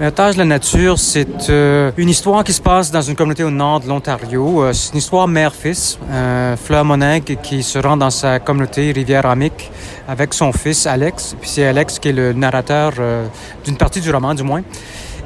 [0.00, 3.50] L'héritage de la nature, c'est euh, une histoire qui se passe dans une communauté au
[3.50, 4.64] nord de l'Ontario.
[4.64, 6.00] Euh, c'est une histoire mère-fils.
[6.10, 9.70] Euh, Fleur Moningue qui se rend dans sa communauté Rivière-Amique
[10.08, 11.36] avec son fils Alex.
[11.40, 13.24] Puis c'est Alex qui est le narrateur euh,
[13.64, 14.62] d'une partie du roman, du moins.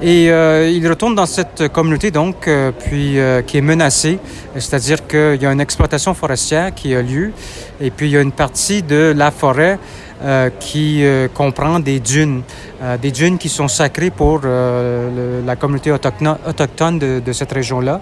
[0.01, 4.21] Et euh, il retourne dans cette communauté, donc, euh, puis euh, qui est menacée,
[4.55, 7.32] c'est-à-dire qu'il y a une exploitation forestière qui a lieu,
[7.80, 9.77] et puis il y a une partie de la forêt
[10.25, 12.43] euh, qui euh, comprend des dunes,
[12.82, 18.00] euh, des dunes qui sont sacrées pour la communauté autochtone, autochtone de, cette région-là,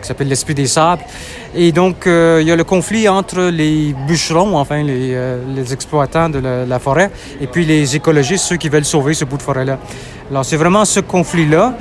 [0.00, 1.02] qui s'appelle l'Esprit des Sables.
[1.54, 6.66] Et donc, il y a le conflit entre les bûcherons, enfin les, exploitants de la,
[6.66, 9.78] la forêt, et puis les écologistes, ceux qui veulent sauver ce bout de forêt-là.
[10.30, 11.74] Alors, c'est vraiment ce conflit-là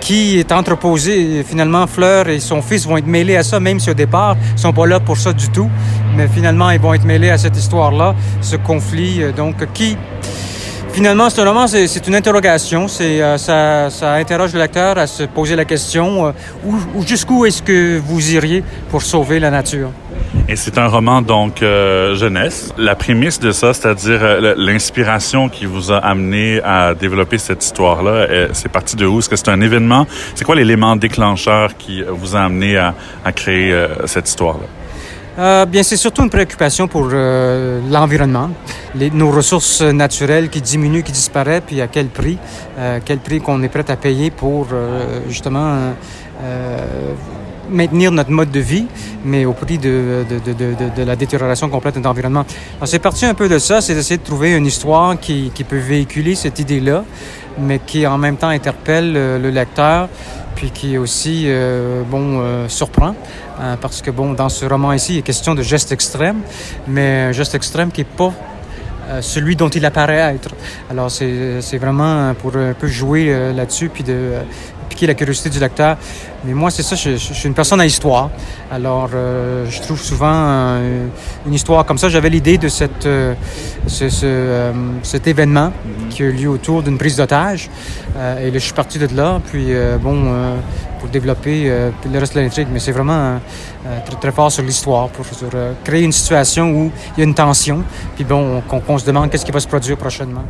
[0.00, 1.42] qui est entreposé.
[1.42, 4.60] Finalement, Fleur et son fils vont être mêlés à ça, même si au départ, ils
[4.60, 5.70] sont pas là pour ça du tout.
[6.18, 9.96] Mais finalement, ils vont être mêlés à cette histoire-là, ce conflit, euh, donc, qui...
[10.90, 12.88] Finalement, un roman, c'est une interrogation.
[12.88, 16.32] C'est, euh, ça, ça interroge le lecteur à se poser la question euh,
[16.66, 19.90] où, où- jusqu'où est-ce que vous iriez pour sauver la nature?
[20.48, 22.72] Et c'est un roman donc jeunesse.
[22.78, 24.20] La prémisse de ça, c'est-à-dire
[24.56, 29.20] l'inspiration qui vous a amené à développer cette histoire-là, c'est parti de où?
[29.20, 30.06] Est-ce que c'est un événement?
[30.34, 33.72] C'est quoi l'élément déclencheur qui vous a amené à, à créer
[34.06, 34.66] cette histoire-là?
[35.38, 38.50] Euh, bien, c'est surtout une préoccupation pour euh, l'environnement,
[39.12, 42.38] nos ressources naturelles qui diminuent, qui disparaissent, puis à quel prix,
[42.76, 45.92] euh, quel prix qu'on est prêt à payer pour euh, justement
[47.70, 48.86] maintenir notre mode de vie,
[49.24, 50.24] mais au prix de,
[50.96, 52.44] la détérioration complète de l'environnement.
[52.78, 55.78] Alors, c'est parti un peu de ça, c'est d'essayer de trouver une histoire qui, peut
[55.78, 57.04] véhiculer cette idée-là,
[57.60, 60.08] mais qui en même temps interpelle le lecteur,
[60.58, 63.14] puis qui aussi, euh, bon, euh, surprend.
[63.60, 66.40] Euh, parce que, bon, dans ce roman ici, il est question de gestes extrêmes,
[66.88, 68.32] mais un geste extrême qui n'est pas
[69.08, 70.50] euh, celui dont il apparaît être.
[70.90, 74.42] Alors, c'est c'est vraiment pour un peu jouer euh, là-dessus, puis de euh,
[74.88, 75.96] piquer la curiosité du lecteur.
[76.44, 78.30] Mais moi, c'est ça, je, je- je suis une personne à histoire.
[78.70, 81.06] Alors, euh, je trouve souvent euh,
[81.46, 82.08] une histoire comme ça.
[82.08, 83.34] J'avais l'idée de cette, euh,
[83.86, 85.72] ce, ce, cet événement
[86.10, 87.68] qui a eu lieu autour d'une prise d'otage.
[88.42, 89.68] Et là, je suis parti de là, puis
[90.02, 90.32] bon,
[90.98, 91.70] pour développer
[92.12, 92.68] le reste de l'intrigue.
[92.72, 93.38] Mais c'est vraiment
[94.06, 95.48] très, très fort sur l'histoire, pour sur,
[95.84, 97.82] créer une situation où il y a une tension,
[98.16, 100.44] puis bon, qu'on qu'on se demande qu'est-ce qui va se produire prochainement.